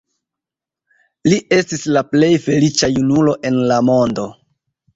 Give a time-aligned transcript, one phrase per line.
[1.29, 4.29] Li estis la plej feliĉa junulo en la mondo.